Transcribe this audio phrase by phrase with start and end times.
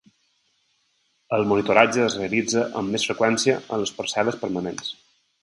[1.37, 4.91] El monitoratge es realitza amb més freqüència en les parcel·les permanents.